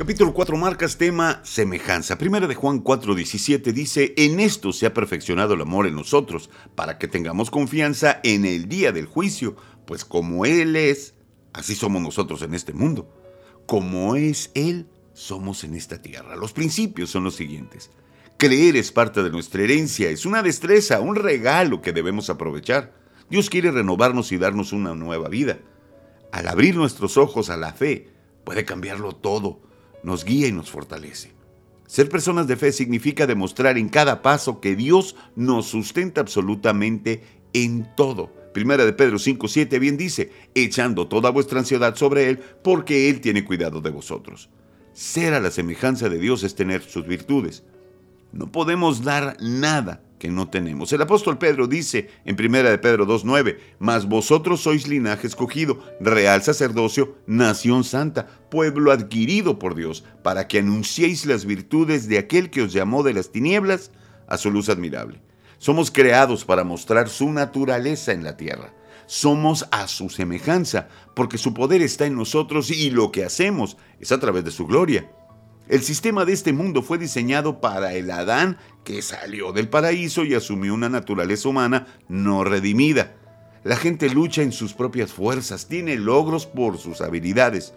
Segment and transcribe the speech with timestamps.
[0.00, 2.16] Capítulo 4 marcas tema semejanza.
[2.16, 6.96] Primera de Juan 4:17 dice, en esto se ha perfeccionado el amor en nosotros, para
[6.96, 11.12] que tengamos confianza en el día del juicio, pues como Él es,
[11.52, 13.14] así somos nosotros en este mundo.
[13.66, 16.34] Como es Él, somos en esta tierra.
[16.34, 17.90] Los principios son los siguientes.
[18.38, 22.94] Creer es parte de nuestra herencia, es una destreza, un regalo que debemos aprovechar.
[23.28, 25.58] Dios quiere renovarnos y darnos una nueva vida.
[26.32, 28.08] Al abrir nuestros ojos a la fe,
[28.44, 29.68] puede cambiarlo todo
[30.02, 31.32] nos guía y nos fortalece.
[31.86, 37.88] Ser personas de fe significa demostrar en cada paso que Dios nos sustenta absolutamente en
[37.96, 38.32] todo.
[38.52, 43.44] Primera de Pedro 5:7 bien dice, echando toda vuestra ansiedad sobre Él, porque Él tiene
[43.44, 44.50] cuidado de vosotros.
[44.92, 47.64] Ser a la semejanza de Dios es tener sus virtudes.
[48.32, 50.92] No podemos dar nada que no tenemos.
[50.92, 56.42] El apóstol Pedro dice en 1 de Pedro 2.9, mas vosotros sois linaje escogido, real
[56.42, 62.62] sacerdocio, nación santa, pueblo adquirido por Dios, para que anunciéis las virtudes de aquel que
[62.62, 63.90] os llamó de las tinieblas
[64.28, 65.20] a su luz admirable.
[65.58, 68.72] Somos creados para mostrar su naturaleza en la tierra.
[69.06, 74.12] Somos a su semejanza, porque su poder está en nosotros y lo que hacemos es
[74.12, 75.10] a través de su gloria.
[75.70, 80.34] El sistema de este mundo fue diseñado para el Adán que salió del paraíso y
[80.34, 83.14] asumió una naturaleza humana no redimida.
[83.62, 87.72] La gente lucha en sus propias fuerzas, tiene logros por sus habilidades.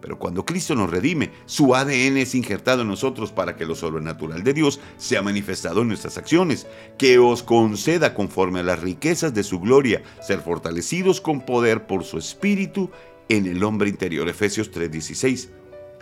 [0.00, 4.42] Pero cuando Cristo nos redime, su ADN es injertado en nosotros para que lo sobrenatural
[4.42, 6.66] de Dios sea manifestado en nuestras acciones,
[6.98, 12.02] que os conceda conforme a las riquezas de su gloria, ser fortalecidos con poder por
[12.02, 12.90] su espíritu
[13.28, 14.28] en el hombre interior.
[14.28, 15.50] Efesios 3:16.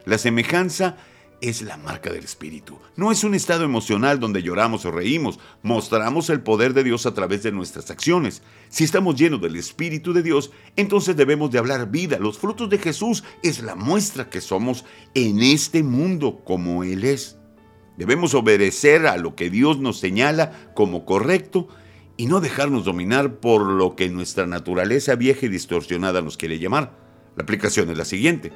[0.06, 0.96] La semejanza
[1.44, 2.78] es la marca del Espíritu.
[2.96, 5.38] No es un estado emocional donde lloramos o reímos.
[5.62, 8.42] Mostramos el poder de Dios a través de nuestras acciones.
[8.70, 12.18] Si estamos llenos del Espíritu de Dios, entonces debemos de hablar vida.
[12.18, 17.36] Los frutos de Jesús es la muestra que somos en este mundo como Él es.
[17.98, 21.68] Debemos obedecer a lo que Dios nos señala como correcto
[22.16, 26.96] y no dejarnos dominar por lo que nuestra naturaleza vieja y distorsionada nos quiere llamar.
[27.36, 28.52] La aplicación es la siguiente.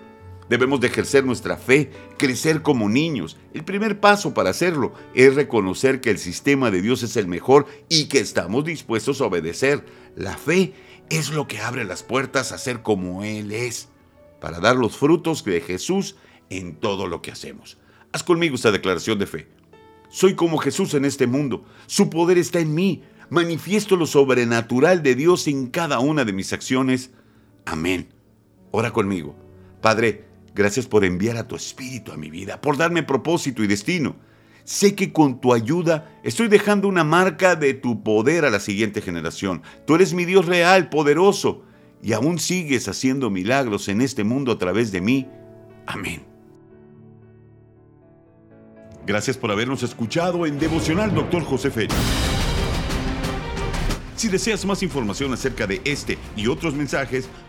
[0.49, 3.37] Debemos de ejercer nuestra fe, crecer como niños.
[3.53, 7.67] El primer paso para hacerlo es reconocer que el sistema de Dios es el mejor
[7.89, 9.85] y que estamos dispuestos a obedecer.
[10.17, 10.73] La fe
[11.11, 13.89] es lo que abre las puertas a ser como Él es,
[14.41, 16.17] para dar los frutos de Jesús
[16.49, 17.79] en todo lo que hacemos.
[18.13, 19.49] Haz conmigo esta declaración de fe.
[20.09, 21.67] Soy como Jesús en este mundo.
[21.87, 23.03] Su poder está en mí.
[23.29, 27.11] Manifiesto lo sobrenatural de Dios en cada una de mis acciones.
[27.67, 28.09] Amén.
[28.71, 29.37] Ora conmigo.
[29.83, 30.28] Padre,
[30.59, 34.17] Gracias por enviar a tu espíritu a mi vida, por darme propósito y destino.
[34.65, 39.01] Sé que con tu ayuda estoy dejando una marca de tu poder a la siguiente
[39.01, 39.63] generación.
[39.87, 41.63] Tú eres mi Dios real, poderoso,
[42.03, 45.29] y aún sigues haciendo milagros en este mundo a través de mí.
[45.87, 46.25] Amén.
[49.07, 51.45] Gracias por habernos escuchado en Devocional Dr.
[51.45, 51.95] José Félix.
[54.17, 57.29] Si deseas más información acerca de este y otros mensajes,